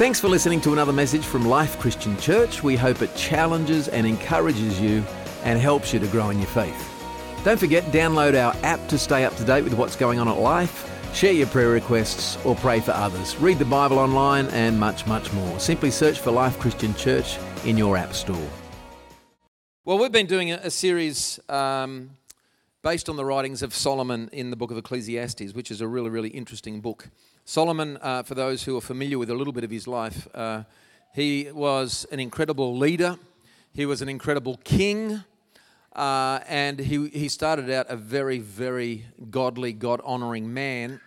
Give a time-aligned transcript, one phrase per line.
[0.00, 2.62] Thanks for listening to another message from Life Christian Church.
[2.62, 5.04] We hope it challenges and encourages you
[5.44, 6.90] and helps you to grow in your faith.
[7.44, 10.38] Don't forget, download our app to stay up to date with what's going on at
[10.38, 13.36] Life, share your prayer requests, or pray for others.
[13.36, 15.60] Read the Bible online and much, much more.
[15.60, 17.36] Simply search for Life Christian Church
[17.66, 18.48] in your app store.
[19.84, 22.12] Well, we've been doing a, series um,
[22.80, 26.08] based on the writings of Solomon in the book of Ecclesiastes, which is a really,
[26.08, 27.10] really interesting book.
[27.44, 30.62] Solomon, uh, for those who are familiar with a little bit of his life, uh,
[31.14, 33.18] he was an incredible leader,
[33.72, 35.24] he was an incredible king.
[35.94, 41.00] Uh, and he, he started out a very, very godly, God honoring man.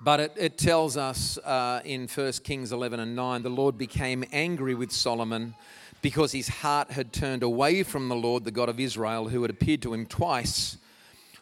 [0.00, 4.24] But it, it tells us uh, in 1 Kings 11 and 9 the Lord became
[4.32, 5.54] angry with Solomon
[6.02, 9.50] because his heart had turned away from the Lord, the God of Israel, who had
[9.50, 10.77] appeared to him twice.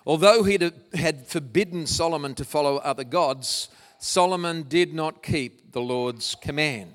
[0.06, 0.58] Although he
[0.94, 6.94] had forbidden Solomon to follow other gods, Solomon did not keep the Lord's command.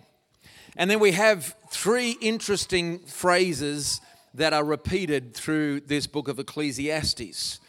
[0.78, 4.00] And then we have three interesting phrases
[4.34, 7.60] that are repeated through this book of Ecclesiastes.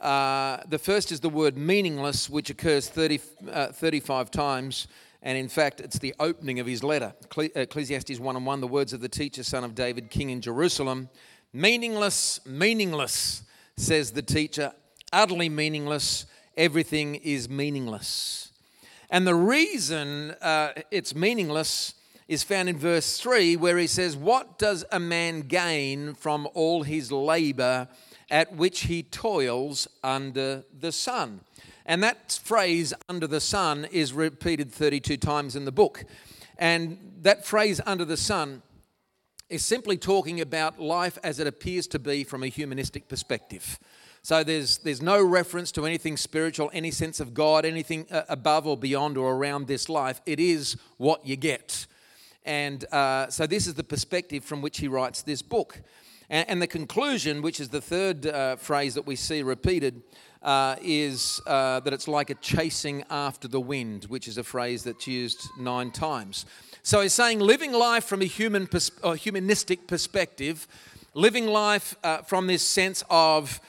[0.00, 4.86] Uh, the first is the word meaningless, which occurs 30, uh, 35 times,
[5.22, 7.12] and in fact, it's the opening of his letter.
[7.36, 11.08] Ecclesiastes 1 and 1, the words of the teacher, son of David, king in Jerusalem.
[11.52, 13.42] Meaningless, meaningless,
[13.76, 14.72] says the teacher,
[15.16, 18.52] utterly meaningless, everything is meaningless.
[19.10, 21.94] And the reason uh, it's meaningless
[22.28, 26.82] is found in verse 3, where he says, What does a man gain from all
[26.82, 27.88] his labor
[28.30, 31.40] at which he toils under the sun?
[31.86, 36.04] And that phrase, under the sun, is repeated 32 times in the book.
[36.58, 38.62] And that phrase, under the sun,
[39.48, 43.78] is simply talking about life as it appears to be from a humanistic perspective.
[44.26, 48.66] So there's, there's no reference to anything spiritual, any sense of God, anything uh, above
[48.66, 50.20] or beyond or around this life.
[50.26, 51.86] It is what you get.
[52.44, 55.80] And uh, so, this is the perspective from which he writes this book.
[56.28, 60.02] And, and the conclusion, which is the third uh, phrase that we see repeated,
[60.42, 64.82] uh, is uh, that it's like a chasing after the wind, which is a phrase
[64.82, 66.46] that's used nine times.
[66.82, 70.66] So, he's saying living life from a human pers- humanistic perspective,
[71.14, 73.60] living life uh, from this sense of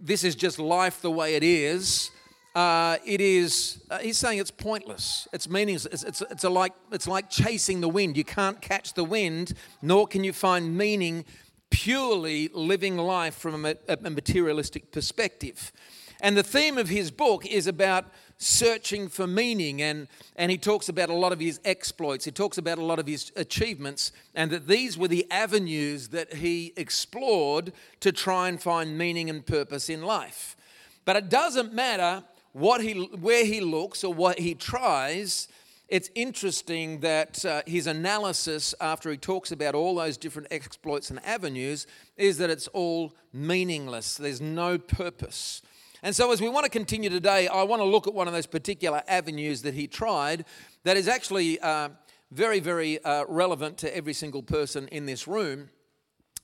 [0.00, 2.10] this is just life the way it is
[2.54, 5.26] uh, it is, uh, he's saying it's pointless.
[5.32, 5.86] It's meaningless.
[5.86, 8.16] It's, it's, it's, like, it's like chasing the wind.
[8.16, 11.24] You can't catch the wind, nor can you find meaning
[11.70, 15.72] purely living life from a, a materialistic perspective.
[16.20, 18.04] And the theme of his book is about
[18.42, 19.80] searching for meaning.
[19.80, 22.98] And, and he talks about a lot of his exploits, he talks about a lot
[22.98, 28.60] of his achievements, and that these were the avenues that he explored to try and
[28.60, 30.56] find meaning and purpose in life.
[31.04, 32.22] But it doesn't matter
[32.52, 35.48] what he, where he looks or what he tries,
[35.92, 41.22] it's interesting that uh, his analysis, after he talks about all those different exploits and
[41.22, 41.86] avenues,
[42.16, 44.16] is that it's all meaningless.
[44.16, 45.60] There's no purpose.
[46.04, 48.34] And so, as we want to continue today, I want to look at one of
[48.34, 50.44] those particular avenues that he tried
[50.82, 51.90] that is actually uh,
[52.32, 55.70] very, very uh, relevant to every single person in this room,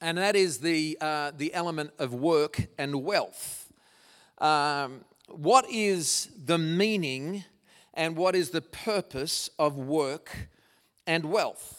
[0.01, 3.73] and that is the, uh, the element of work and wealth.
[4.39, 7.43] Um, what is the meaning
[7.95, 10.51] and what is the purpose of work
[11.05, 11.78] and wealth?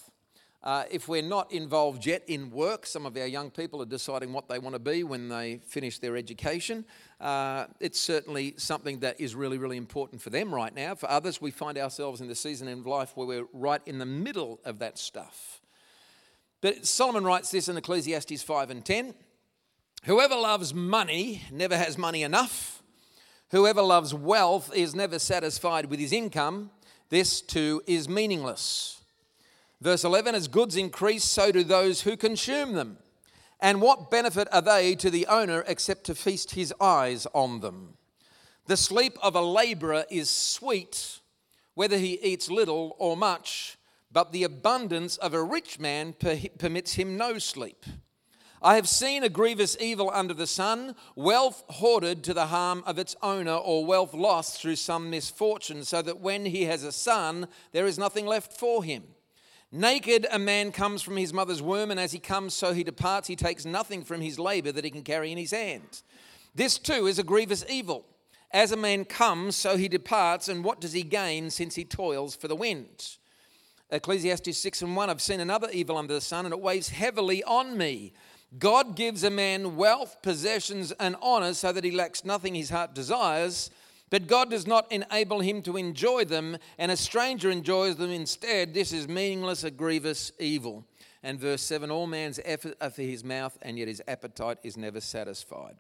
[0.62, 4.34] Uh, if we're not involved yet in work, some of our young people are deciding
[4.34, 6.84] what they want to be when they finish their education.
[7.22, 10.96] Uh, it's certainly something that is really, really important for them right now.
[10.96, 14.06] For others, we find ourselves in the season in life where we're right in the
[14.06, 15.62] middle of that stuff.
[16.62, 19.14] But Solomon writes this in Ecclesiastes 5 and 10
[20.06, 22.80] Whoever loves money never has money enough
[23.52, 26.70] Whoever loves wealth is never satisfied with his income.
[27.10, 28.99] This too is meaningless.
[29.82, 32.98] Verse 11 As goods increase, so do those who consume them.
[33.62, 37.96] And what benefit are they to the owner except to feast his eyes on them?
[38.68, 41.20] The sleep of a laborer is sweet,
[41.74, 43.78] whether he eats little or much,
[44.12, 46.14] but the abundance of a rich man
[46.58, 47.86] permits him no sleep.
[48.62, 53.00] I have seen a grievous evil under the sun, wealth hoarded to the harm of
[53.00, 57.48] its owner, or wealth lost through some misfortune, so that when he has a son,
[57.72, 59.04] there is nothing left for him.
[59.72, 63.28] Naked a man comes from his mother's womb, and as he comes, so he departs.
[63.28, 66.02] He takes nothing from his labor that he can carry in his hand.
[66.56, 68.06] This too is a grievous evil.
[68.52, 72.36] As a man comes, so he departs, and what does he gain since he toils
[72.36, 73.18] for the wind?
[73.92, 77.44] Ecclesiastes 6 and 1 I've seen another evil under the sun, and it weighs heavily
[77.44, 78.14] on me
[78.58, 82.96] God gives a man wealth, possessions, and honor so that he lacks nothing his heart
[82.96, 83.70] desires,
[84.10, 88.74] But God does not enable him to enjoy them, and a stranger enjoys them instead.
[88.74, 90.86] This is meaningless, a grievous evil.
[91.22, 94.78] And verse 7 All man's effort are for his mouth, and yet his appetite is
[94.78, 95.76] never satisfied.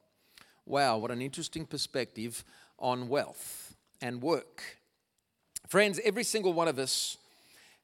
[0.65, 2.43] Wow, what an interesting perspective
[2.77, 4.77] on wealth and work.
[5.67, 7.17] Friends, every single one of us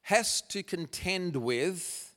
[0.02, 2.12] has to contend with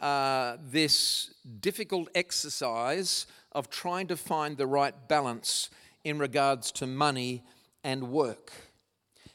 [0.00, 5.70] uh, this difficult exercise of trying to find the right balance
[6.04, 7.44] in regards to money
[7.84, 8.52] and work.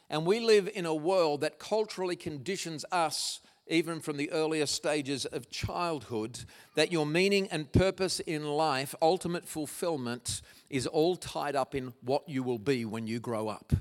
[0.08, 5.24] And we live in a world that culturally conditions us, even from the earlier stages
[5.24, 6.44] of childhood,
[6.76, 12.28] that your meaning and purpose in life, ultimate fulfillment, is all tied up in what
[12.28, 13.72] you will be when you grow up.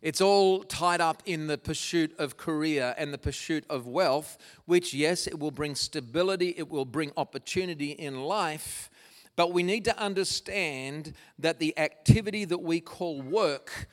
[0.00, 4.92] It's all tied up in the pursuit of career and the pursuit of wealth, which,
[4.92, 8.90] yes, it will bring stability, it will bring opportunity in life,
[9.36, 13.88] but we need to understand that the activity that we call work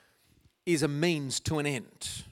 [0.66, 2.24] is a means to an end.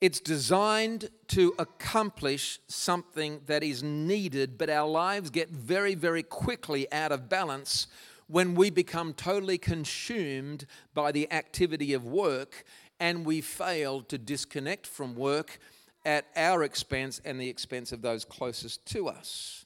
[0.00, 6.92] It's designed to accomplish something that is needed, but our lives get very, very quickly
[6.92, 7.86] out of balance
[8.26, 12.64] when we become totally consumed by the activity of work
[12.98, 15.58] and we fail to disconnect from work
[16.04, 19.61] at our expense and the expense of those closest to us.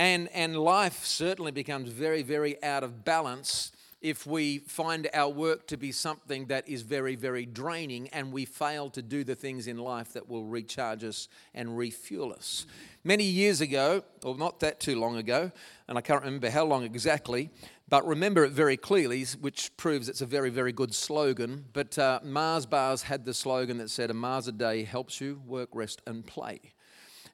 [0.00, 3.70] And, and life certainly becomes very, very out of balance
[4.00, 8.46] if we find our work to be something that is very, very draining and we
[8.46, 12.64] fail to do the things in life that will recharge us and refuel us.
[13.04, 15.52] Many years ago, or not that too long ago,
[15.86, 17.50] and I can't remember how long exactly,
[17.90, 21.66] but remember it very clearly, which proves it's a very, very good slogan.
[21.74, 25.42] But uh, Mars Bars had the slogan that said, A Mars a day helps you
[25.46, 26.72] work, rest, and play.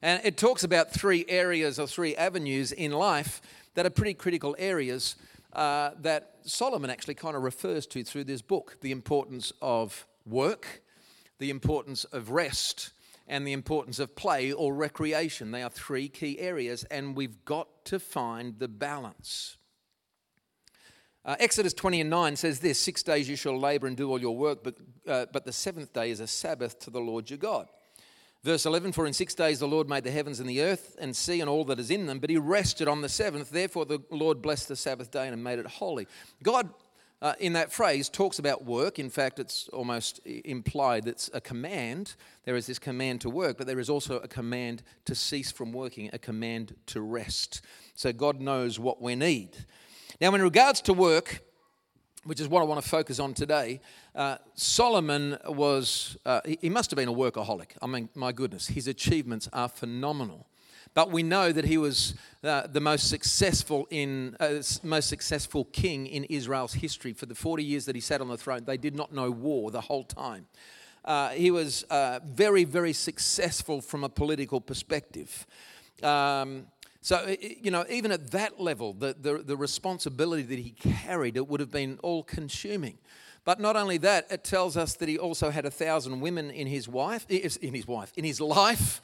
[0.01, 3.41] And it talks about three areas or three avenues in life
[3.73, 5.15] that are pretty critical areas
[5.53, 10.81] uh, that Solomon actually kind of refers to through this book the importance of work,
[11.39, 12.91] the importance of rest,
[13.27, 15.51] and the importance of play or recreation.
[15.51, 19.57] They are three key areas, and we've got to find the balance.
[21.25, 24.19] Uh, Exodus 20 and 9 says this Six days you shall labor and do all
[24.19, 24.77] your work, but,
[25.07, 27.67] uh, but the seventh day is a Sabbath to the Lord your God.
[28.47, 31.13] Verse 11 For in six days the Lord made the heavens and the earth and
[31.13, 33.49] sea and all that is in them, but he rested on the seventh.
[33.49, 36.07] Therefore the Lord blessed the Sabbath day and made it holy.
[36.41, 36.69] God,
[37.21, 38.99] uh, in that phrase, talks about work.
[38.99, 42.15] In fact, it's almost implied it's a command.
[42.45, 45.73] There is this command to work, but there is also a command to cease from
[45.73, 47.61] working, a command to rest.
[47.95, 49.57] So God knows what we need.
[50.21, 51.41] Now, in regards to work,
[52.27, 53.79] which is what I want to focus on today.
[54.13, 57.71] Uh, Solomon was, uh, he, he, must have been a workaholic.
[57.81, 60.45] I mean, my goodness, his achievements are phenomenal.
[60.93, 66.07] But we know that he was uh, the most successful in uh, most successful king
[66.07, 67.13] in Israel's history.
[67.13, 69.71] For the 40 years that he sat on the throne, they did not know war
[69.71, 70.47] the whole time.
[71.05, 75.45] Uh, he was uh, very, very successful from a political perspective.
[76.03, 76.67] Um,
[77.07, 81.47] so, you know, even at that level, the, the, the, responsibility that he carried, it
[81.47, 82.97] would have been all consuming.
[83.45, 86.67] But not only that, it tells us that he also had a thousand women in
[86.67, 89.01] his wife, in his wife, in his life.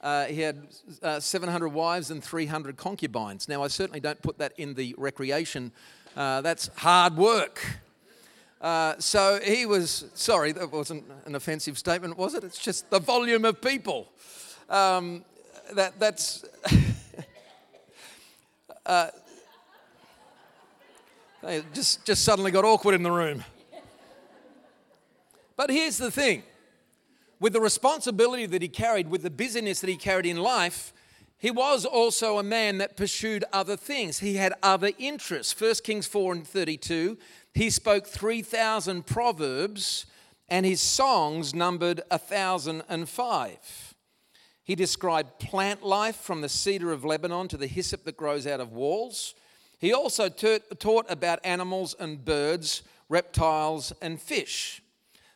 [0.00, 0.68] Uh, he had
[1.02, 3.48] uh, 700 wives and 300 concubines.
[3.48, 5.72] Now, I certainly don't put that in the recreation.
[6.16, 7.80] Uh, that's hard work.
[8.60, 12.44] Uh, so he was, sorry, that wasn't an offensive statement, was it?
[12.44, 14.06] It's just the volume of people.
[14.68, 15.24] Um,
[15.74, 16.44] that, that's.
[18.90, 19.08] Uh,
[21.72, 23.44] just, just suddenly got awkward in the room.
[25.56, 26.42] But here's the thing
[27.38, 30.92] with the responsibility that he carried, with the busyness that he carried in life,
[31.38, 34.18] he was also a man that pursued other things.
[34.18, 35.58] He had other interests.
[35.58, 37.16] 1 Kings 4 and 32,
[37.54, 40.04] he spoke 3,000 proverbs,
[40.48, 43.89] and his songs numbered 1,005.
[44.70, 48.60] He described plant life from the cedar of Lebanon to the hyssop that grows out
[48.60, 49.34] of walls.
[49.80, 54.80] He also taught about animals and birds, reptiles and fish.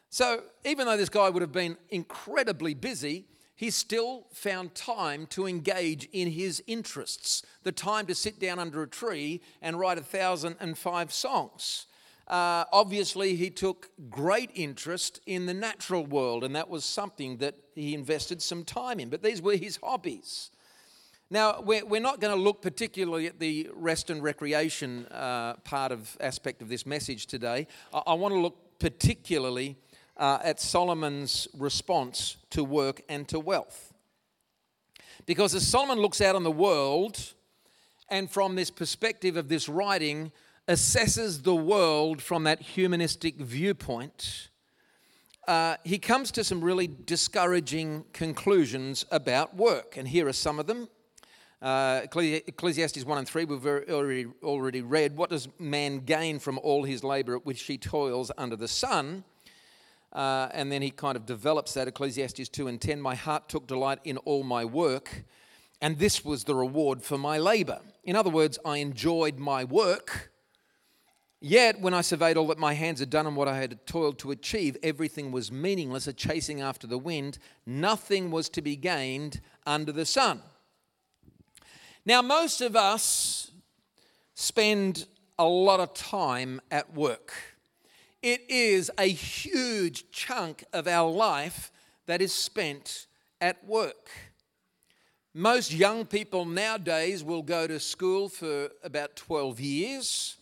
[0.09, 3.25] So, even though this guy would have been incredibly busy,
[3.57, 8.85] he still found time to engage in his interests, the time to sit down under
[8.85, 11.87] a tree and write a thousand and five songs
[12.26, 17.54] uh, obviously he took great interest in the natural world, and that was something that
[17.75, 19.11] he invested some time in.
[19.11, 20.50] But these were his hobbies.
[21.31, 26.16] Now, we're, not going to look particularly at the rest and recreation uh, part of
[26.21, 27.66] aspect of this message today.
[27.93, 29.76] I, I want to look particularly
[30.16, 33.93] uh, at Solomon's response to work and to wealth.
[35.26, 37.35] Because as Solomon looks out on the world,
[38.11, 40.31] and from this perspective of this writing,
[40.66, 44.49] assesses the world from that humanistic viewpoint,
[45.47, 49.97] uh, he comes to some really discouraging conclusions about work.
[49.97, 50.88] And here are some of them.
[51.61, 55.16] Uh, Ecclesiastes 1 and 3, we've already, already read.
[55.16, 59.25] What does man gain from all his labor at which he toils under the sun?
[60.12, 61.88] Uh, and then he kind of develops that.
[61.88, 65.25] Ecclesiastes 2 and 10, my heart took delight in all my work,
[65.80, 67.80] and this was the reward for my labor.
[68.04, 70.30] In other words, I enjoyed my work
[71.47, 74.19] Yet, when I surveyed all that my hands had done and what I had toiled
[74.21, 77.37] to achieve, everything was meaningless, a chasing after the wind.
[77.67, 80.41] Nothing was to be gained under the sun.
[82.07, 83.51] Now, most of us
[84.33, 85.05] spend
[85.39, 87.35] a lot of time at work.
[88.23, 91.71] It is a huge chunk of our life
[92.07, 93.07] that is spent
[93.43, 94.09] at work.
[95.35, 100.39] Most young people nowadays will go to school for about 12 years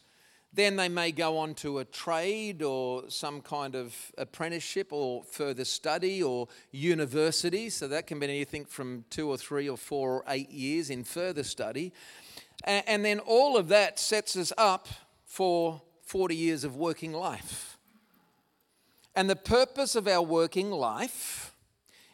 [0.54, 5.64] then they may go on to a trade or some kind of apprenticeship or further
[5.64, 7.70] study or university.
[7.70, 11.04] So that can be anything from two or three or four or eight years in
[11.04, 11.92] further study.
[12.64, 14.88] And then all of that sets us up
[15.24, 17.78] for 40 years of working life.
[19.16, 21.51] And the purpose of our working life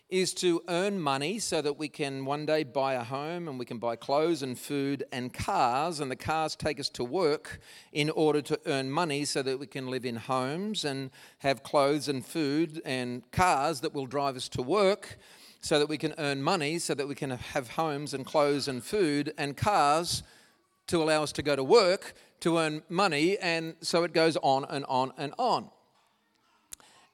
[0.09, 3.65] is to earn money so that we can one day buy a home and we
[3.65, 7.61] can buy clothes and food and cars, and the cars take us to work
[7.93, 12.09] in order to earn money so that we can live in homes and have clothes
[12.09, 15.19] and food and cars that will drive us to work
[15.61, 18.83] so that we can earn money so that we can have homes and clothes and
[18.83, 20.23] food and cars
[20.87, 24.65] to allow us to go to work to earn money, and so it goes on
[24.71, 25.69] and on and on.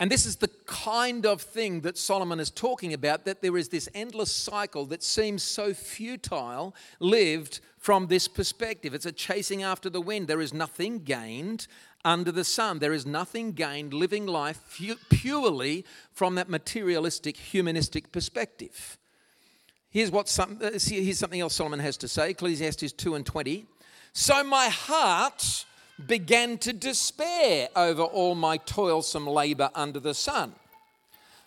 [0.00, 3.68] And this is the kind of thing that Solomon is talking about that there is
[3.68, 8.92] this endless cycle that seems so futile lived from this perspective.
[8.92, 10.26] It's a chasing after the wind.
[10.26, 11.68] There is nothing gained
[12.04, 12.80] under the sun.
[12.80, 14.60] There is nothing gained living life
[15.10, 18.98] purely from that materialistic, humanistic perspective.
[19.90, 23.64] Here's, what some, uh, here's something else Solomon has to say Ecclesiastes 2 and 20.
[24.12, 25.64] So my heart
[26.06, 30.54] began to despair over all my toilsome labor under the sun.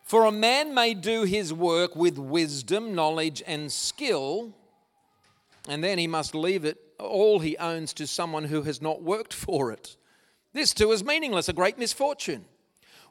[0.03, 4.53] For a man may do his work with wisdom, knowledge, and skill,
[5.67, 9.33] and then he must leave it all he owns to someone who has not worked
[9.33, 9.97] for it.
[10.53, 12.45] This too is meaningless, a great misfortune.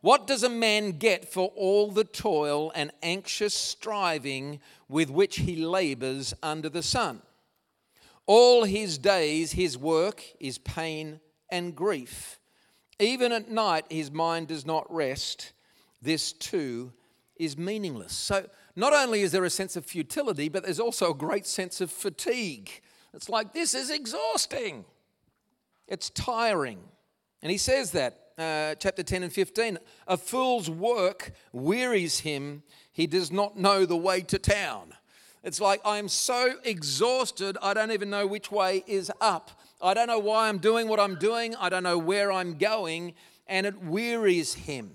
[0.01, 5.57] What does a man get for all the toil and anxious striving with which he
[5.57, 7.23] labors under the sun?
[8.27, 12.41] All his days, his work is pain and grief.
[12.99, 15.53] Even at night, his mind does not rest.
[16.01, 16.93] This too
[17.37, 18.13] is meaningless.
[18.13, 21.81] So, not only is there a sense of futility, but there's also a great sense
[21.81, 22.71] of fatigue.
[23.15, 24.85] It's like, this is exhausting.
[25.89, 26.79] It's tiring.
[27.43, 32.63] And he says that, uh, chapter 10 and 15 A fool's work wearies him,
[32.93, 34.93] he does not know the way to town.
[35.43, 39.53] It's like, I'm so exhausted, I don't even know which way is up.
[39.81, 41.55] I don't know why I'm doing what I'm doing.
[41.57, 43.15] I don't know where I'm going.
[43.47, 44.93] And it wearies him.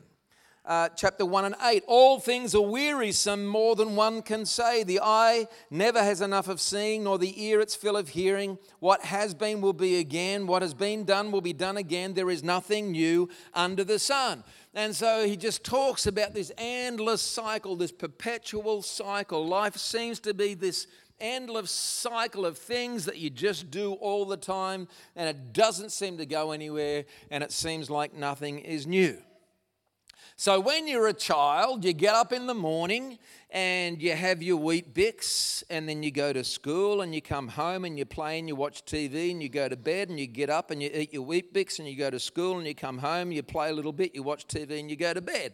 [0.63, 4.83] Uh, chapter 1 and 8 All things are wearisome, more than one can say.
[4.83, 8.59] The eye never has enough of seeing, nor the ear its fill of hearing.
[8.79, 10.45] What has been will be again.
[10.45, 12.13] What has been done will be done again.
[12.13, 14.43] There is nothing new under the sun.
[14.73, 19.45] And so he just talks about this endless cycle, this perpetual cycle.
[19.45, 20.85] Life seems to be this
[21.22, 26.18] endless cycle of things that you just do all the time, and it doesn't seem
[26.18, 29.18] to go anywhere, and it seems like nothing is new.
[30.38, 33.20] So, when you're a child, you get up in the morning
[33.51, 37.86] and you have your Weet-Bix, and then you go to school and you come home
[37.86, 40.50] and you play and you watch TV and you go to bed and you get
[40.50, 43.32] up and you eat your Weet-Bix and you go to school and you come home,
[43.32, 45.54] you play a little bit, you watch TV and you go to bed.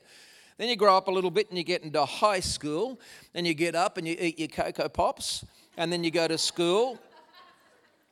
[0.57, 2.99] Then you grow up a little bit and you get into high school
[3.33, 5.43] and you get up and you eat your Cocoa Pops
[5.77, 6.99] and then you go to school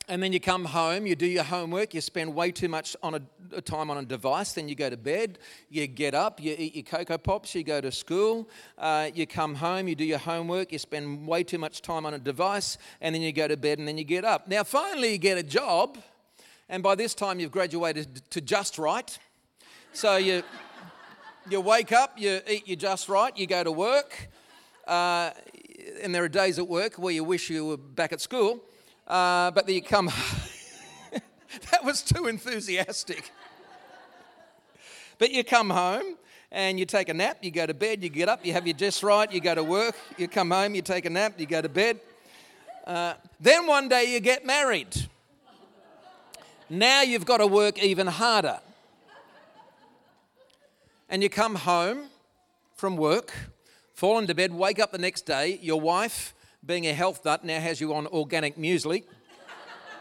[0.08, 3.16] and then you come home, you do your homework, you spend way too much on
[3.16, 3.22] a,
[3.56, 6.76] a, time on a device, then you go to bed, you get up, you eat
[6.76, 10.72] your Cocoa Pops, you go to school, uh, you come home, you do your homework,
[10.72, 13.80] you spend way too much time on a device, and then you go to bed
[13.80, 14.48] and then you get up.
[14.48, 15.98] Now, finally, you get a job,
[16.70, 19.18] and by this time, you've graduated to just right.
[19.92, 20.44] So you,
[21.50, 24.30] you wake up, you eat your just right, you go to work.
[24.88, 25.32] Uh,
[26.02, 28.64] and there are days at work where you wish you were back at school,
[29.08, 30.10] uh, but then you come.
[31.72, 33.32] that was too enthusiastic.
[35.18, 36.18] but you come home
[36.52, 38.76] and you take a nap, you go to bed, you get up, you have your
[38.76, 41.62] just right, you go to work, you come home, you take a nap, you go
[41.62, 42.00] to bed.
[42.86, 45.08] Uh, then one day you get married.
[46.70, 48.60] Now you've got to work even harder.
[51.10, 52.08] And you come home
[52.76, 53.34] from work,
[53.96, 56.36] fall into bed, wake up the next day, your wife,
[56.66, 59.04] being a health nut, now has you on organic muesli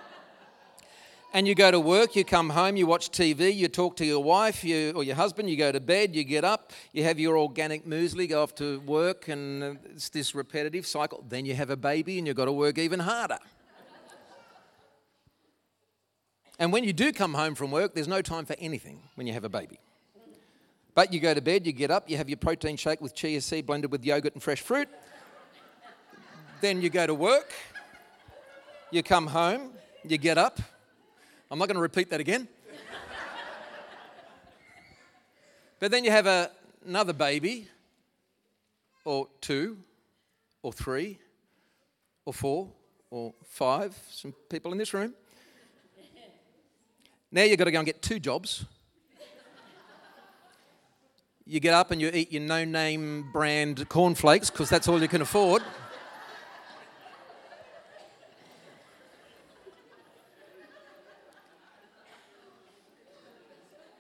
[1.33, 4.23] and you go to work, you come home, you watch TV, you talk to your
[4.23, 7.39] wife you, or your husband, you go to bed, you get up, you have your
[7.39, 11.25] organic muesli, go off to work, and uh, it's this repetitive cycle.
[11.29, 13.39] Then you have a baby and you've got to work even harder.
[16.59, 19.35] and when you do come home from work, there's no time for anything when you
[19.35, 19.79] have a baby.
[20.95, 23.41] But you go to bed, you get up, you have your protein shake with chia
[23.41, 24.89] seed blended with yogurt and fresh fruit.
[26.61, 27.53] then you go to work,
[28.91, 29.73] you come home,
[30.05, 30.61] you get up,
[31.51, 32.47] I'm not going to repeat that again.
[35.81, 36.51] but then you have a,
[36.87, 37.69] another baby,
[39.05, 39.79] or two,
[40.63, 41.19] or three,
[42.25, 42.69] or four,
[43.11, 45.13] or five, some people in this room.
[47.31, 48.65] Now you've got to go and get two jobs.
[51.47, 55.09] You get up and you eat your no name brand cornflakes because that's all you
[55.09, 55.63] can afford.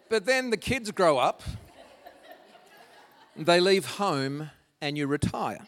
[0.09, 1.43] But then the kids grow up,
[3.37, 5.67] they leave home, and you retire.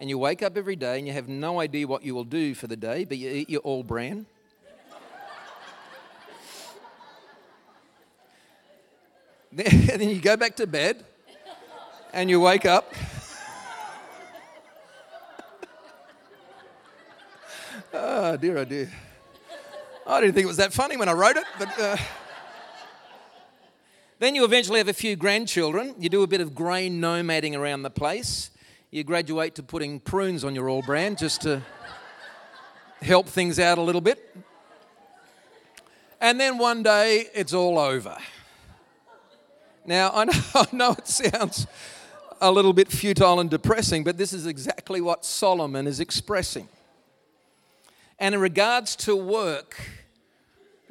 [0.00, 2.54] And you wake up every day and you have no idea what you will do
[2.54, 3.84] for the day, but you eat your all
[9.52, 9.96] bran.
[9.96, 11.04] then you go back to bed
[12.12, 12.92] and you wake up.
[17.94, 18.92] oh dear, oh dear.
[20.06, 21.80] I didn't think it was that funny when I wrote it, but.
[21.80, 21.96] Uh,
[24.18, 25.94] then you eventually have a few grandchildren.
[25.98, 28.50] You do a bit of grey nomading around the place.
[28.90, 31.62] You graduate to putting prunes on your all bran just to
[33.00, 34.36] help things out a little bit.
[36.20, 38.18] And then one day it's all over.
[39.88, 41.66] Now, I know, I know it sounds
[42.42, 46.68] a little bit futile and depressing, but this is exactly what Solomon is expressing.
[48.18, 49.80] And in regards to work,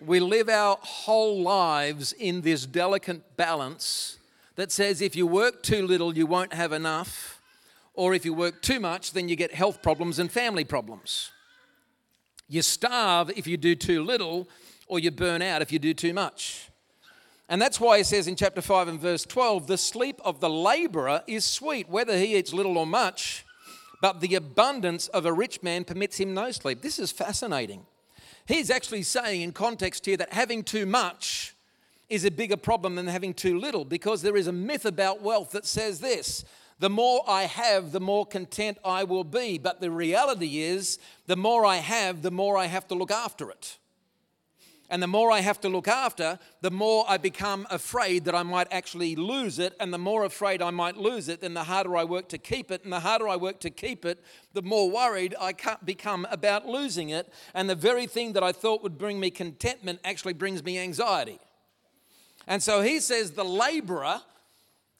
[0.03, 4.17] we live our whole lives in this delicate balance
[4.55, 7.39] that says if you work too little, you won't have enough,
[7.93, 11.29] or if you work too much, then you get health problems and family problems.
[12.49, 14.49] You starve if you do too little,
[14.87, 16.66] or you burn out if you do too much.
[17.49, 20.49] And that's why he says in chapter 5 and verse 12 the sleep of the
[20.49, 23.45] laborer is sweet, whether he eats little or much,
[24.01, 26.81] but the abundance of a rich man permits him no sleep.
[26.81, 27.85] This is fascinating.
[28.45, 31.55] He's actually saying in context here that having too much
[32.09, 35.51] is a bigger problem than having too little because there is a myth about wealth
[35.51, 36.45] that says this
[36.79, 39.57] the more I have, the more content I will be.
[39.57, 43.49] But the reality is, the more I have, the more I have to look after
[43.49, 43.77] it.
[44.89, 48.43] And the more I have to look after, the more I become afraid that I
[48.43, 49.73] might actually lose it.
[49.81, 52.71] And the more afraid I might lose it, then the harder I work to keep
[52.71, 52.85] it.
[52.85, 54.23] And the harder I work to keep it,
[54.53, 57.31] the more worried I become about losing it.
[57.53, 61.39] And the very thing that I thought would bring me contentment actually brings me anxiety.
[62.47, 64.21] And so he says the laborer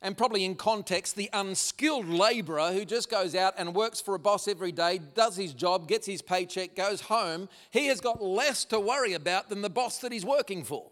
[0.02, 4.20] and probably in context, the unskilled laborer who just goes out and works for a
[4.20, 8.64] boss every day, does his job, gets his paycheck, goes home, he has got less
[8.66, 10.92] to worry about than the boss that he's working for.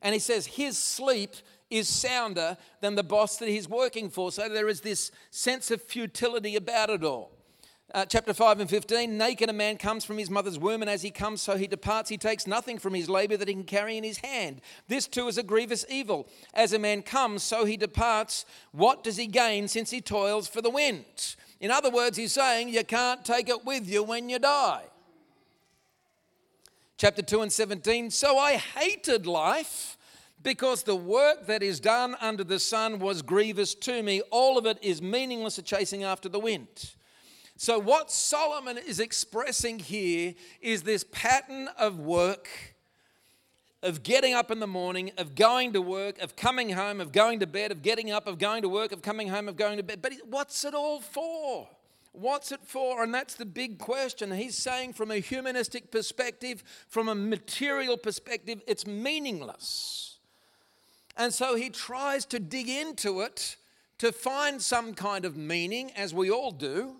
[0.00, 1.34] And he says his sleep
[1.70, 4.30] is sounder than the boss that he's working for.
[4.32, 7.32] So there is this sense of futility about it all.
[7.92, 11.02] Uh, chapter 5 and 15 Naked a man comes from his mother's womb, and as
[11.02, 12.08] he comes, so he departs.
[12.08, 14.60] He takes nothing from his labor that he can carry in his hand.
[14.86, 16.28] This too is a grievous evil.
[16.54, 18.44] As a man comes, so he departs.
[18.70, 21.34] What does he gain since he toils for the wind?
[21.58, 24.84] In other words, he's saying you can't take it with you when you die.
[26.96, 29.98] Chapter 2 and 17 So I hated life
[30.44, 34.20] because the work that is done under the sun was grievous to me.
[34.30, 36.94] All of it is meaningless, a chasing after the wind.
[37.62, 42.48] So, what Solomon is expressing here is this pattern of work,
[43.82, 47.40] of getting up in the morning, of going to work, of coming home, of going
[47.40, 49.82] to bed, of getting up, of going to work, of coming home, of going to
[49.82, 50.00] bed.
[50.00, 51.68] But what's it all for?
[52.12, 53.02] What's it for?
[53.02, 54.32] And that's the big question.
[54.32, 60.18] He's saying, from a humanistic perspective, from a material perspective, it's meaningless.
[61.14, 63.56] And so he tries to dig into it
[63.98, 66.96] to find some kind of meaning, as we all do.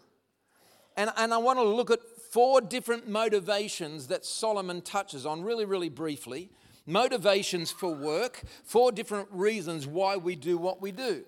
[1.00, 5.64] And, and I want to look at four different motivations that Solomon touches on really,
[5.64, 6.50] really briefly.
[6.84, 11.24] Motivations for work, four different reasons why we do what we do.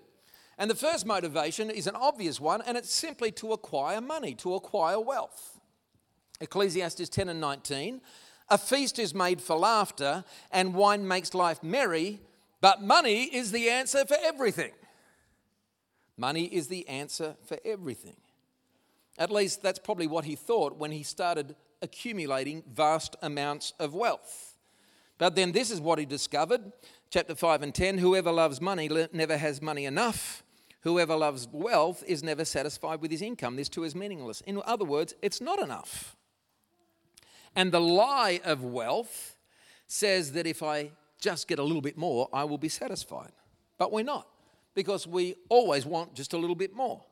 [0.59, 4.57] And the first motivation is an obvious one, and it's simply to acquire money, to
[4.57, 5.59] acquire wealth.
[6.43, 8.03] Ecclesiastes 10 and 19
[8.51, 12.21] A feast is made for laughter, and wine makes life merry,
[12.61, 14.73] but money is the answer for everything.
[16.19, 18.17] Money is the answer for everything.
[19.19, 24.57] At least that's probably what he thought when he started accumulating vast amounts of wealth.
[25.19, 26.73] But then this is what he discovered.
[27.11, 30.43] Chapter 5 and 10 Whoever loves money never has money enough.
[30.81, 33.57] Whoever loves wealth is never satisfied with his income.
[33.57, 34.41] This too is meaningless.
[34.43, 36.17] In other words, it's not enough.
[37.55, 39.37] And the lie of wealth
[39.87, 43.31] says that if I just get a little bit more, I will be satisfied.
[43.79, 44.27] But we're not,
[44.75, 47.05] because we always want just a little bit more.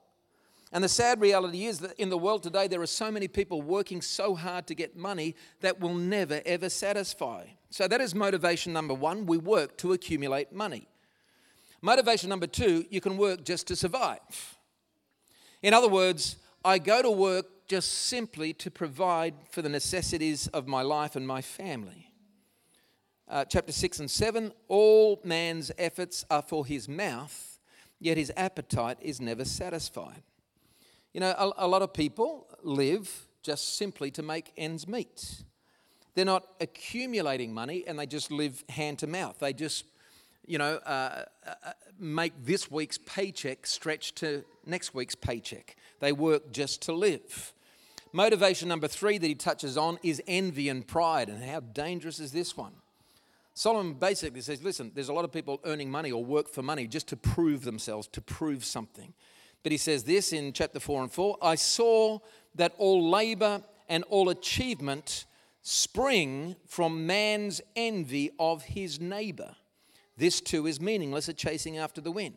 [0.72, 3.60] And the sad reality is that in the world today, there are so many people
[3.60, 7.46] working so hard to get money that will never, ever satisfy.
[7.70, 9.26] So that is motivation number one.
[9.26, 10.86] We work to accumulate money.
[11.82, 14.58] Motivation number two, you can work just to survive.
[15.62, 20.68] In other words, I go to work just simply to provide for the necessities of
[20.68, 22.12] my life and my family.
[23.28, 27.58] Uh, chapter 6 and 7 All man's efforts are for his mouth,
[27.98, 30.22] yet his appetite is never satisfied.
[31.12, 35.42] You know, a, a lot of people live just simply to make ends meet.
[36.14, 39.38] They're not accumulating money and they just live hand to mouth.
[39.38, 39.84] They just,
[40.46, 45.76] you know, uh, uh, make this week's paycheck stretch to next week's paycheck.
[46.00, 47.54] They work just to live.
[48.12, 51.28] Motivation number three that he touches on is envy and pride.
[51.28, 52.72] And how dangerous is this one?
[53.54, 56.86] Solomon basically says listen, there's a lot of people earning money or work for money
[56.86, 59.12] just to prove themselves, to prove something.
[59.62, 62.18] But he says this in chapter 4 and 4 I saw
[62.54, 65.26] that all labor and all achievement
[65.62, 69.54] spring from man's envy of his neighbor.
[70.16, 72.36] This too is meaningless a chasing after the wind.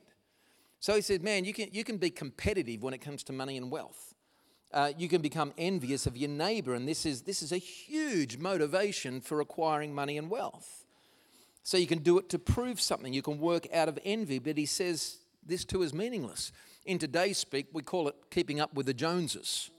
[0.79, 3.55] So he says, man, you can, you can be competitive when it comes to money
[3.55, 4.13] and wealth.
[4.73, 8.37] Uh, you can become envious of your neighbor, and this is, this is a huge
[8.37, 10.83] motivation for acquiring money and wealth.
[11.61, 13.13] So you can do it to prove something.
[13.13, 16.51] You can work out of envy, but he says this too is meaningless.
[16.85, 19.71] In today's speak, we call it keeping up with the Joneses.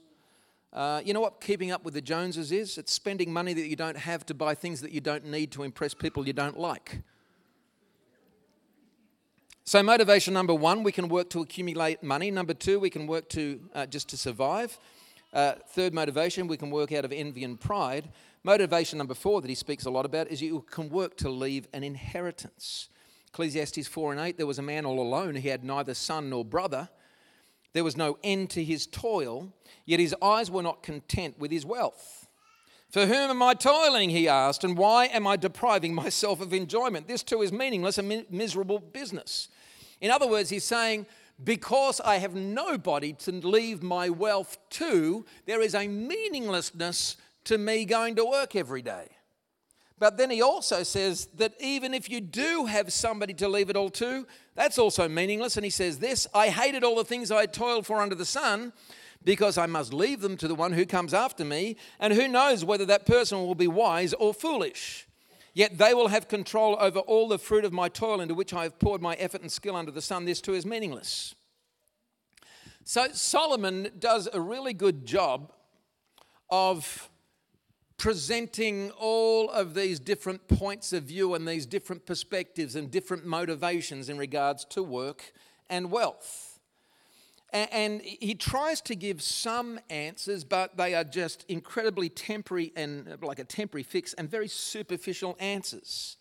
[0.73, 2.79] Uh, you know what keeping up with the Joneses is?
[2.79, 5.61] It's spending money that you don't have to buy things that you don't need to
[5.61, 7.01] impress people you don't like.
[9.65, 12.31] So, motivation number one, we can work to accumulate money.
[12.31, 14.79] Number two, we can work to uh, just to survive.
[15.31, 18.09] Uh, third motivation, we can work out of envy and pride.
[18.43, 21.67] Motivation number four that he speaks a lot about is you can work to leave
[21.71, 22.89] an inheritance.
[23.35, 25.35] Ecclesiastes 4 and 8, there was a man all alone.
[25.35, 26.87] He had neither son nor brother.
[27.73, 29.51] There was no end to his toil,
[29.85, 32.29] yet his eyes were not content with his wealth.
[32.89, 34.09] For whom am I toiling?
[34.09, 37.09] He asked, and why am I depriving myself of enjoyment?
[37.09, 39.49] This too is meaningless and miserable business.
[39.99, 41.05] In other words, he's saying,
[41.43, 47.83] because I have nobody to leave my wealth to, there is a meaninglessness to me
[47.83, 49.09] going to work every day.
[49.97, 53.77] But then he also says that even if you do have somebody to leave it
[53.77, 55.55] all to, that's also meaningless.
[55.55, 58.73] And he says this I hated all the things I toiled for under the sun
[59.23, 61.77] because I must leave them to the one who comes after me.
[61.99, 65.07] And who knows whether that person will be wise or foolish.
[65.53, 68.63] Yet they will have control over all the fruit of my toil into which I
[68.63, 70.25] have poured my effort and skill under the sun.
[70.25, 71.33] This too is meaningless.
[72.83, 75.53] So Solomon does a really good job
[76.49, 77.09] of
[77.97, 84.09] presenting all of these different points of view and these different perspectives and different motivations
[84.09, 85.33] in regards to work
[85.69, 86.59] and wealth.
[87.53, 93.39] And he tries to give some answers, but they are just incredibly temporary and like
[93.39, 96.17] a temporary fix and very superficial answers.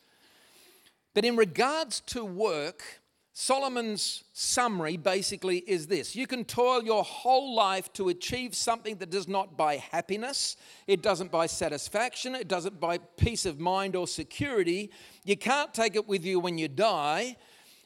[1.13, 3.01] But in regards to work,
[3.37, 6.15] Solomon's summary basically is this.
[6.15, 11.03] You can toil your whole life to achieve something that does not buy happiness, it
[11.03, 14.93] doesn't buy satisfaction, it doesn't buy peace of mind or security.
[15.25, 17.37] You can't take it with you when you die,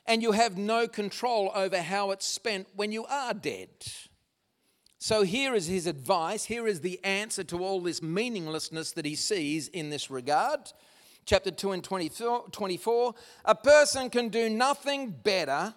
[0.04, 3.70] and you have no control over how it's spent when you are dead.
[4.98, 9.14] So here is his advice, here is the answer to all this meaninglessness that he
[9.14, 10.72] sees in this regard
[11.28, 13.14] chapter 2 and 24,
[13.44, 15.74] a person can do nothing better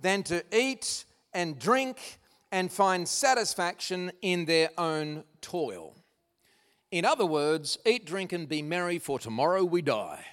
[0.00, 2.18] than to eat and drink
[2.52, 5.96] and find satisfaction in their own toil.
[6.90, 10.24] In other words, eat, drink, and be merry, for tomorrow we die.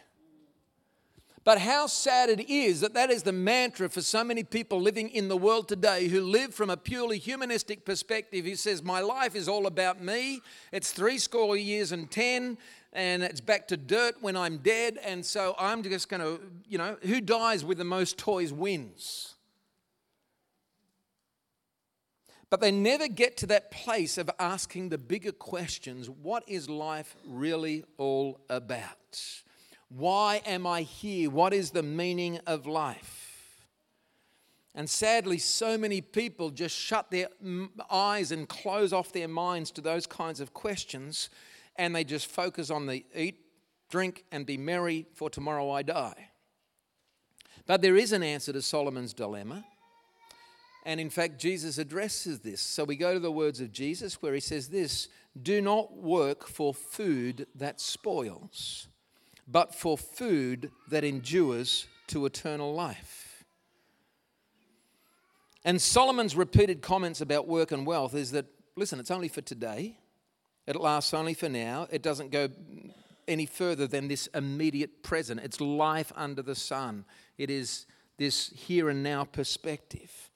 [1.45, 5.09] But how sad it is that that is the mantra for so many people living
[5.09, 8.45] in the world today who live from a purely humanistic perspective.
[8.45, 10.41] Who says, My life is all about me.
[10.71, 12.57] It's three score years and ten
[12.93, 14.97] and it's back to dirt when I'm dead.
[15.03, 19.35] And so I'm just going to, you know, who dies with the most toys wins.
[22.49, 27.15] But they never get to that place of asking the bigger questions what is life
[27.27, 29.43] really all about?
[29.95, 31.29] Why am I here?
[31.29, 33.67] What is the meaning of life?
[34.73, 37.27] And sadly, so many people just shut their
[37.91, 41.29] eyes and close off their minds to those kinds of questions,
[41.75, 43.39] and they just focus on the eat,
[43.89, 46.29] drink, and be merry, for tomorrow I die.
[47.67, 49.63] But there is an answer to Solomon's dilemma.
[50.85, 52.61] And in fact, Jesus addresses this.
[52.61, 55.07] So we go to the words of Jesus where he says this
[55.41, 58.87] Do not work for food that spoils,
[59.47, 63.45] but for food that endures to eternal life.
[65.65, 69.97] And Solomon's repeated comments about work and wealth is that, listen, it's only for today,
[70.67, 72.49] it lasts only for now, it doesn't go
[73.27, 75.39] any further than this immediate present.
[75.41, 77.05] It's life under the sun,
[77.37, 77.85] it is
[78.17, 80.29] this here and now perspective.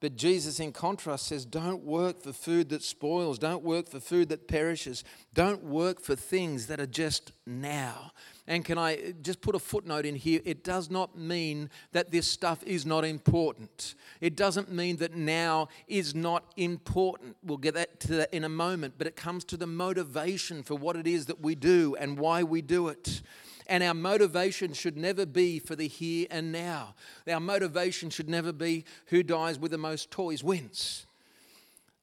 [0.00, 3.38] But Jesus, in contrast, says, Don't work for food that spoils.
[3.38, 5.04] Don't work for food that perishes.
[5.34, 8.12] Don't work for things that are just now.
[8.46, 10.40] And can I just put a footnote in here?
[10.44, 13.94] It does not mean that this stuff is not important.
[14.22, 17.36] It doesn't mean that now is not important.
[17.44, 18.94] We'll get that to that in a moment.
[18.96, 22.42] But it comes to the motivation for what it is that we do and why
[22.42, 23.20] we do it.
[23.70, 26.96] And our motivation should never be for the here and now.
[27.30, 31.06] Our motivation should never be who dies with the most toys wins.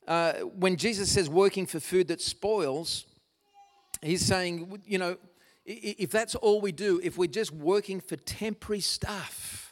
[0.07, 3.05] Uh, when Jesus says working for food that spoils,
[4.01, 5.17] he's saying, you know,
[5.65, 9.66] if that's all we do, if we're just working for temporary stuff,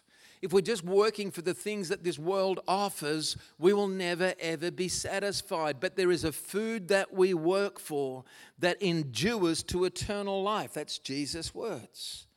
[0.46, 4.70] if we're just working for the things that this world offers, we will never ever
[4.70, 5.80] be satisfied.
[5.80, 8.24] But there is a food that we work for
[8.60, 10.74] that endures to eternal life.
[10.74, 12.28] That's Jesus' words.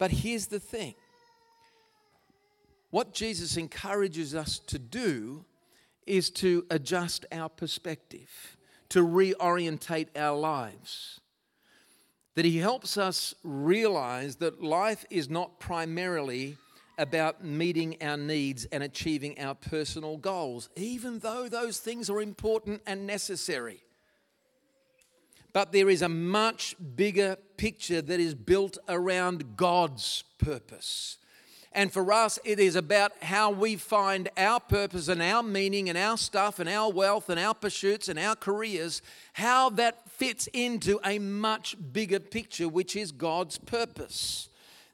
[0.00, 0.96] But here's the thing
[2.90, 5.44] what Jesus encourages us to do
[6.08, 8.56] is to adjust our perspective,
[8.88, 11.20] to reorientate our lives
[12.34, 16.56] that he helps us realize that life is not primarily
[16.98, 22.82] about meeting our needs and achieving our personal goals, even though those things are important
[22.86, 23.82] and necessary.
[25.52, 31.18] But there is a much bigger picture that is built around God's purpose.
[31.74, 35.98] And for us, it is about how we find our purpose and our meaning and
[35.98, 39.02] our stuff and our wealth and our pursuits and our careers,
[39.32, 44.48] how that fits into a much bigger picture, which is God's purpose.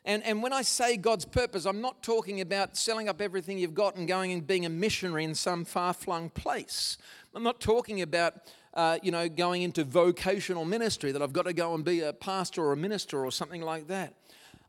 [0.04, 3.74] And, and when I say God's purpose, I'm not talking about selling up everything you've
[3.74, 6.96] got and going and being a missionary in some far flung place.
[7.34, 8.34] I'm not talking about,
[8.72, 12.12] uh, you know, going into vocational ministry, that I've got to go and be a
[12.12, 14.14] pastor or a minister or something like that.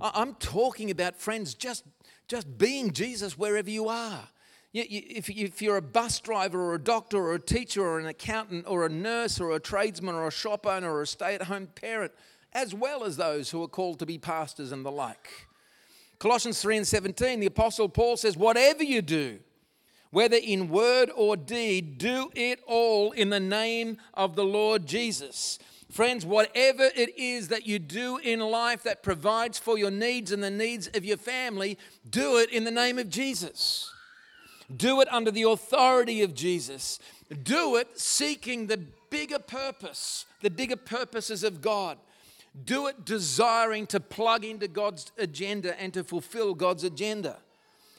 [0.01, 1.85] I'm talking about, friends, just,
[2.27, 4.27] just being Jesus wherever you are.
[4.73, 8.85] If you're a bus driver or a doctor or a teacher or an accountant or
[8.85, 12.13] a nurse or a tradesman or a shop owner or a stay at home parent,
[12.53, 15.47] as well as those who are called to be pastors and the like.
[16.19, 19.39] Colossians 3 and 17, the Apostle Paul says, Whatever you do,
[20.11, 25.57] whether in word or deed, do it all in the name of the Lord Jesus.
[25.89, 30.43] Friends, whatever it is that you do in life that provides for your needs and
[30.43, 31.77] the needs of your family,
[32.09, 33.91] do it in the name of Jesus.
[34.73, 36.99] Do it under the authority of Jesus.
[37.43, 41.97] Do it seeking the bigger purpose, the bigger purposes of God.
[42.65, 47.37] Do it desiring to plug into God's agenda and to fulfill God's agenda.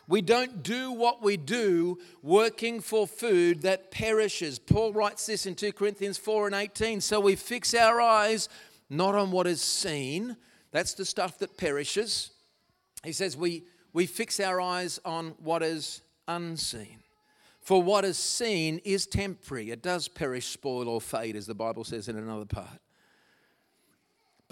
[0.08, 4.58] We don't do what we do working for food that perishes.
[4.58, 7.00] Paul writes this in 2 Corinthians 4 and 18.
[7.00, 8.48] So we fix our eyes
[8.90, 10.36] not on what is seen,
[10.70, 12.30] that's the stuff that perishes.
[13.02, 16.98] He says we, we fix our eyes on what is unseen.
[17.60, 21.84] For what is seen is temporary, it does perish, spoil, or fade, as the Bible
[21.84, 22.80] says in another part.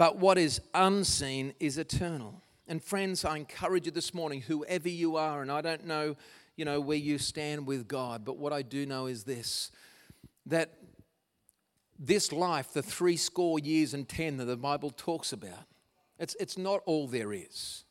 [0.01, 2.41] But what is unseen is eternal.
[2.67, 6.15] And friends, I encourage you this morning, whoever you are, and I don't know,
[6.55, 9.69] you know, where you stand with God, but what I do know is this
[10.47, 10.71] that
[11.99, 15.67] this life, the three score years and ten that the Bible talks about,
[16.17, 17.83] it's, it's not all there is.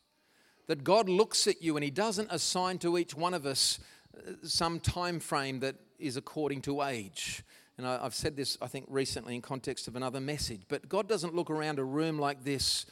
[0.66, 3.78] That God looks at you and He doesn't assign to each one of us
[4.16, 7.44] uh, some time frame that is according to age.
[7.80, 10.60] And I, have said this, I think, recently in context of another message.
[10.68, 12.84] But God doesn't look around a room like this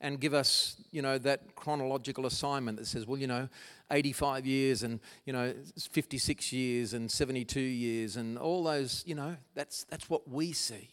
[0.00, 3.50] and give us, you know, that chronological assignment that says, well, you know,
[3.90, 9.36] 85 years and, you know, 56 years and 72 years and all those, you know,
[9.54, 10.88] that's, that's what we see.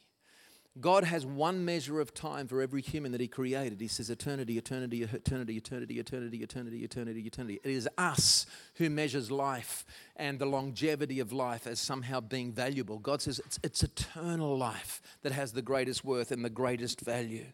[0.80, 3.80] God has one measure of time for every human that He created.
[3.80, 7.60] He says eternity, eternity, eternity, eternity, eternity, eternity, eternity, eternity.
[7.63, 9.86] It is us who measures life
[10.16, 13.00] and the longevity of life as somehow being valuable.
[13.00, 17.46] God says it's, it's eternal life that has the greatest worth and the greatest value.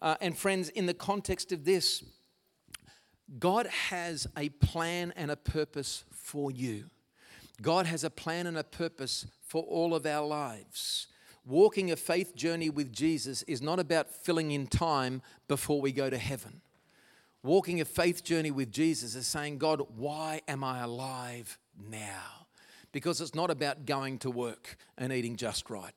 [0.00, 2.02] Uh, and friends, in the context of this,
[3.38, 6.84] God has a plan and a purpose for you.
[7.60, 11.08] God has a plan and a purpose for all of our lives.
[11.48, 16.10] Walking a faith journey with Jesus is not about filling in time before we go
[16.10, 16.60] to heaven.
[17.42, 21.58] Walking a faith journey with Jesus is saying, God, why am I alive
[21.90, 22.48] now?
[22.92, 25.94] Because it's not about going to work and eating just right.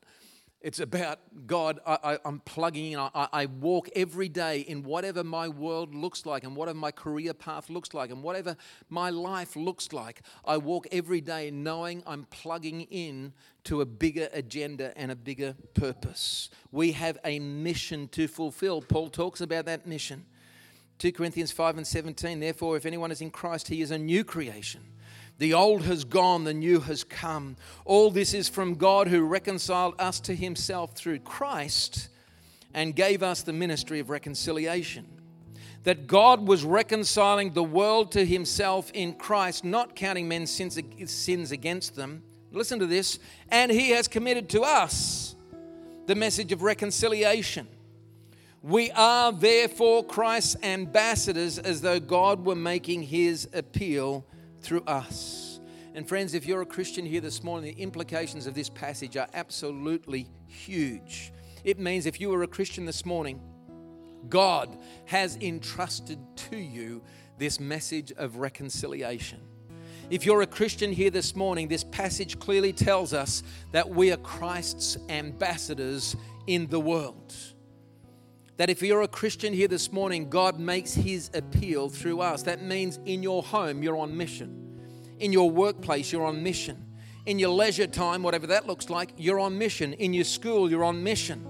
[0.62, 3.00] It's about God, I, am plugging in.
[3.00, 7.34] I, I, walk every day in whatever my world looks like and whatever my career
[7.34, 8.56] path looks like and whatever
[8.88, 10.22] my life looks like.
[10.46, 15.56] I walk every day knowing I'm plugging in to a bigger agenda and a bigger
[15.74, 16.52] purpose.
[16.72, 18.82] We have a mission to fulfill.
[18.82, 20.26] Paul talks about that mission.
[21.00, 24.24] 2 Corinthians 5 and 17, therefore, if anyone is in Christ, he is a new
[24.24, 24.82] creation.
[25.42, 27.56] The old has gone, the new has come.
[27.84, 32.10] All this is from God who reconciled us to himself through Christ
[32.76, 35.08] and gave us the ministry of reconciliation.
[35.82, 40.78] That God was reconciling the world to himself in Christ, not counting men's sins,
[41.52, 42.22] against them.
[42.52, 43.18] Listen to this.
[43.50, 45.36] And he has committed to us
[46.06, 47.68] the message of reconciliation.
[48.62, 54.24] We are therefore Christ's ambassadors as though God were making his appeal
[54.62, 55.60] through us.
[55.94, 59.28] And friends, if you're a Christian here this morning, the implications of this passage are
[59.34, 61.34] absolutely huge.
[61.64, 63.42] It means if you are a Christian this morning,
[64.30, 66.20] God has entrusted
[66.50, 67.04] to you
[67.38, 69.42] this message of reconciliation.
[70.10, 74.18] If you're a Christian here this morning, this passage clearly tells us that we are
[74.18, 76.16] Christ's ambassadors
[76.48, 77.34] in the world.
[78.62, 82.44] That if you're a Christian here this morning, God makes his appeal through us.
[82.44, 84.78] That means in your home, you're on mission.
[85.18, 86.86] In your workplace, you're on mission.
[87.26, 89.94] In your leisure time, whatever that looks like, you're on mission.
[89.94, 91.44] In your school, you're on mission.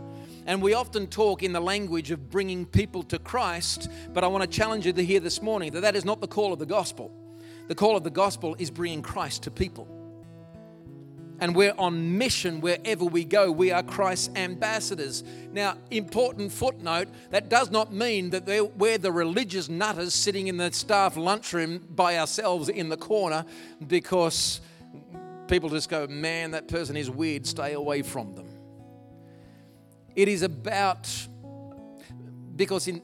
[0.46, 4.50] And we often talk in the language of bringing people to Christ, but I want
[4.50, 6.66] to challenge you to hear this morning that that is not the call of the
[6.66, 7.12] gospel.
[7.68, 10.01] The call of the gospel is bringing Christ to people
[11.42, 13.52] and we're on mission wherever we go.
[13.52, 15.24] We are Christ's ambassadors.
[15.52, 18.46] Now, important footnote that does not mean that
[18.78, 23.44] we're the religious nutters sitting in the staff lunchroom by ourselves in the corner
[23.88, 24.62] because
[25.48, 28.48] people just go, man, that person is weird, stay away from them.
[30.16, 31.10] It is about,
[32.56, 33.02] because in,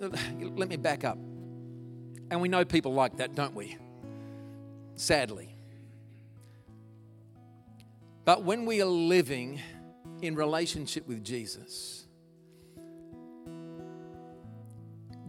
[0.55, 1.17] let me back up.
[2.29, 3.77] And we know people like that, don't we?
[4.95, 5.56] Sadly.
[8.27, 9.61] But when we are living
[10.21, 12.05] in relationship with Jesus,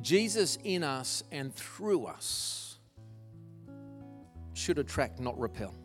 [0.00, 2.80] Jesus in us and through us
[4.52, 5.76] should attract, not repel.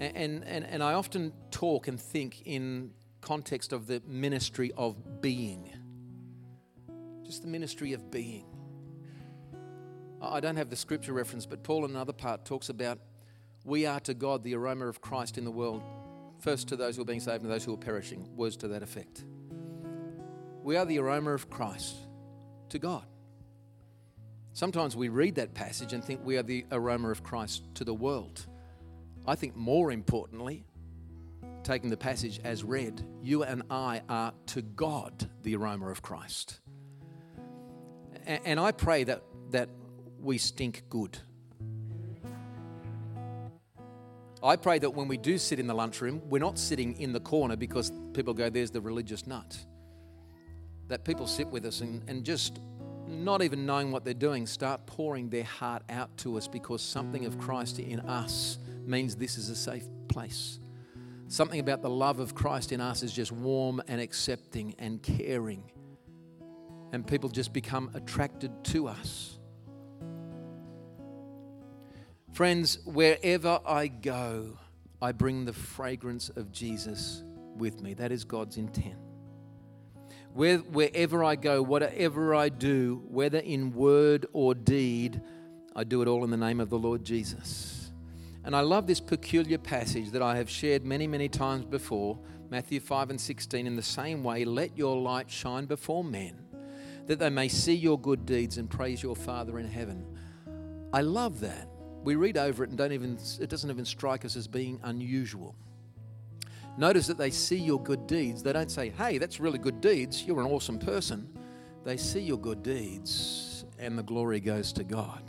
[0.00, 5.70] And, and, and I often talk and think in context of the ministry of being.
[7.24, 8.46] Just the ministry of being.
[10.22, 13.00] I don't have the scripture reference, but Paul in another part talks about
[13.66, 15.82] we are to God the aroma of Christ in the world,
[16.38, 18.28] first to those who are being saved and those who are perishing.
[18.36, 19.24] Words to that effect.
[20.62, 21.96] We are the aroma of Christ
[22.70, 23.04] to God.
[24.52, 27.92] Sometimes we read that passage and think we are the aroma of Christ to the
[27.92, 28.46] world.
[29.26, 30.64] I think more importantly,
[31.64, 36.60] taking the passage as read, you and I are to God the aroma of Christ.
[38.24, 39.68] And I pray that, that
[40.20, 41.18] we stink good.
[44.42, 47.20] I pray that when we do sit in the lunchroom, we're not sitting in the
[47.20, 49.56] corner because people go, there's the religious nut.
[50.88, 52.60] That people sit with us and, and just
[53.08, 57.24] not even knowing what they're doing, start pouring their heart out to us because something
[57.24, 60.58] of Christ in us means this is a safe place.
[61.28, 65.70] Something about the love of Christ in us is just warm and accepting and caring.
[66.92, 69.35] And people just become attracted to us.
[72.36, 74.58] Friends, wherever I go,
[75.00, 77.24] I bring the fragrance of Jesus
[77.56, 77.94] with me.
[77.94, 78.98] That is God's intent.
[80.34, 85.22] Where, wherever I go, whatever I do, whether in word or deed,
[85.74, 87.90] I do it all in the name of the Lord Jesus.
[88.44, 92.18] And I love this peculiar passage that I have shared many, many times before
[92.50, 93.66] Matthew 5 and 16.
[93.66, 96.38] In the same way, let your light shine before men,
[97.06, 100.04] that they may see your good deeds and praise your Father in heaven.
[100.92, 101.70] I love that
[102.04, 105.54] we read over it and don't even, it doesn't even strike us as being unusual.
[106.78, 108.42] Notice that they see your good deeds.
[108.42, 110.24] They don't say, hey, that's really good deeds.
[110.24, 111.28] You're an awesome person.
[111.84, 115.22] They see your good deeds and the glory goes to God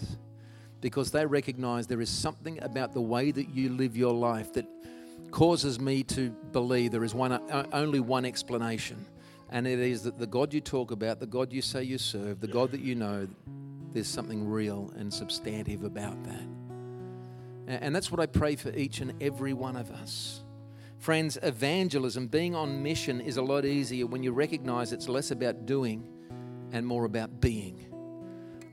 [0.81, 4.65] because they recognize there is something about the way that you live your life that
[5.31, 9.05] causes me to believe there is one, uh, only one explanation.
[9.49, 12.41] And it is that the God you talk about, the God you say you serve,
[12.41, 13.27] the God that you know,
[13.93, 16.56] there's something real and substantive about that.
[17.67, 20.43] And that's what I pray for each and every one of us.
[20.99, 25.65] Friends, evangelism, being on mission, is a lot easier when you recognize it's less about
[25.65, 26.07] doing
[26.71, 27.85] and more about being.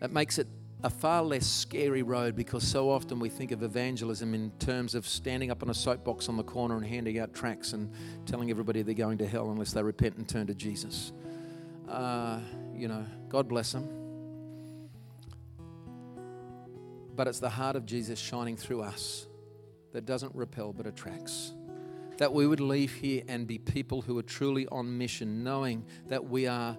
[0.00, 0.46] That makes it
[0.84, 5.06] a far less scary road because so often we think of evangelism in terms of
[5.08, 7.90] standing up on a soapbox on the corner and handing out tracts and
[8.26, 11.12] telling everybody they're going to hell unless they repent and turn to Jesus.
[11.88, 12.38] Uh,
[12.74, 14.03] you know, God bless them.
[17.16, 19.26] But it's the heart of Jesus shining through us
[19.92, 21.54] that doesn't repel but attracts.
[22.18, 26.24] That we would leave here and be people who are truly on mission, knowing that
[26.24, 26.76] we are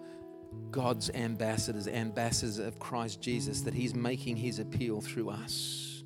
[0.71, 6.03] God's ambassadors, ambassadors of Christ Jesus, that He's making His appeal through us.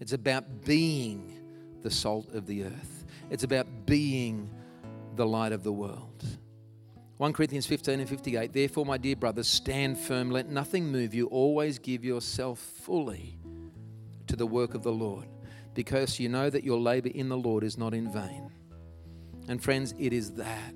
[0.00, 1.38] It's about being
[1.82, 4.50] the salt of the earth, it's about being
[5.16, 6.24] the light of the world.
[7.16, 11.26] 1 Corinthians 15 and 58 Therefore, my dear brothers, stand firm, let nothing move you,
[11.28, 13.38] always give yourself fully
[14.26, 15.26] to the work of the Lord,
[15.74, 18.50] because you know that your labor in the Lord is not in vain.
[19.48, 20.74] And friends, it is that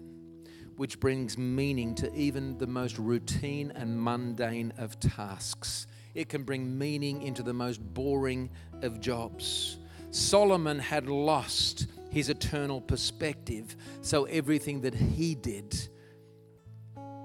[0.80, 5.86] which brings meaning to even the most routine and mundane of tasks.
[6.14, 8.48] It can bring meaning into the most boring
[8.80, 9.76] of jobs.
[10.11, 15.78] Solomon had lost his eternal perspective, so everything that he did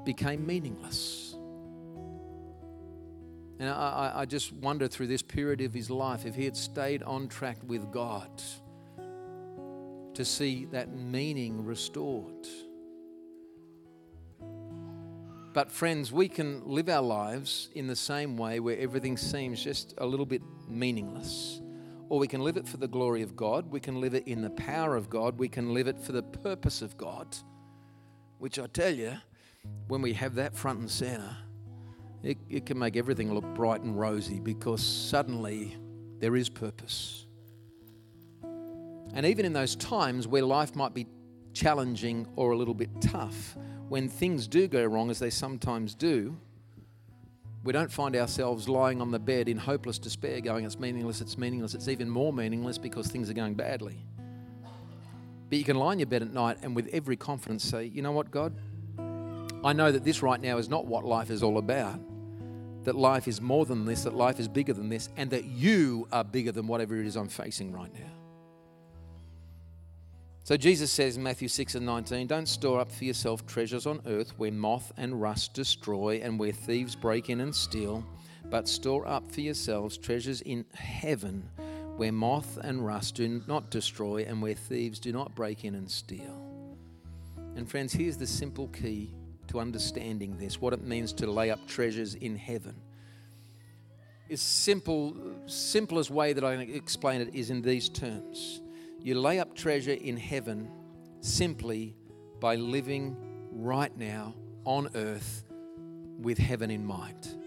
[0.03, 1.24] became meaningless.
[3.59, 7.03] And I, I, just wonder through this period of his life if he had stayed
[7.03, 8.29] on track with God
[10.13, 12.47] to see that meaning restored.
[15.53, 19.93] But, friends, we can live our lives in the same way where everything seems just
[19.99, 21.61] a little bit meaningless.
[22.09, 23.71] Or we can live it for the glory of God.
[23.71, 25.39] We can live it in the power of God.
[25.39, 27.37] We can live it for the purpose of God.
[28.37, 29.13] Which I tell you,
[29.87, 31.37] when we have that front and center,
[32.25, 35.77] it, it can make everything look bright and rosy because suddenly
[36.19, 37.27] there is purpose.
[39.13, 41.05] And even in those times where life might be
[41.53, 43.55] challenging or a little bit tough,
[43.89, 46.35] when things do go wrong, as they sometimes do,
[47.63, 51.37] we don't find ourselves lying on the bed in hopeless despair going, it's meaningless, it's
[51.37, 51.75] meaningless.
[51.75, 54.03] It's even more meaningless because things are going badly.
[55.49, 58.01] But you can lie in your bed at night and with every confidence say, you
[58.01, 58.55] know what, God?
[59.63, 61.99] I know that this right now is not what life is all about.
[62.85, 66.07] That life is more than this, that life is bigger than this, and that you
[66.11, 68.11] are bigger than whatever it is I'm facing right now.
[70.43, 73.99] So Jesus says in Matthew 6 and 19, Don't store up for yourself treasures on
[74.05, 78.05] earth where moth and rust destroy and where thieves break in and steal,
[78.51, 81.49] but store up for yourselves treasures in heaven
[81.97, 85.89] where moth and rust do not destroy and where thieves do not break in and
[85.89, 86.39] steal.
[87.55, 89.15] And friends, here's the simple key
[89.55, 92.75] to understanding this what it means to lay up treasures in heaven.
[94.27, 98.61] Is simple, simplest way that I can explain it is in these terms
[99.05, 100.67] you lay up treasure in heaven
[101.21, 101.95] simply
[102.39, 103.15] by living
[103.51, 104.33] right now
[104.63, 105.43] on earth
[106.17, 107.37] with heaven in mind.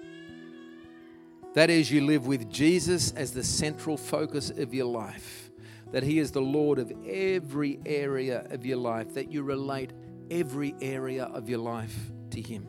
[1.55, 5.51] That is, you live with Jesus as the central focus of your life,
[5.91, 9.93] that He is the Lord of every area of your life, that you relate
[10.31, 11.97] every area of your life
[12.31, 12.67] to Him.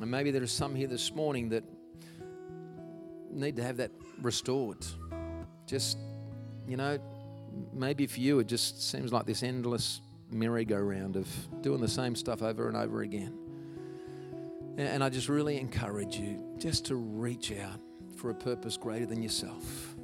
[0.00, 1.64] And maybe there are some here this morning that
[3.30, 4.84] need to have that restored.
[5.66, 5.98] Just
[6.66, 6.98] you know,
[7.72, 11.28] maybe for you it just seems like this endless merry-go-round of
[11.62, 13.38] doing the same stuff over and over again.
[14.76, 17.78] And I just really encourage you just to reach out
[18.16, 19.94] for a purpose greater than yourself,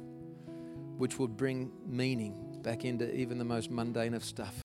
[0.97, 4.61] which would bring meaning back into even the most mundane of stuff.